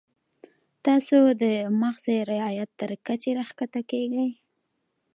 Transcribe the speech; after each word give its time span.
تاسو 0.85 1.17
د 1.41 1.43
محض 1.81 2.05
رعیت 2.29 2.69
تر 2.81 2.91
کچې 3.07 3.31
راښکته 3.37 3.81
کیږئ. 3.91 4.29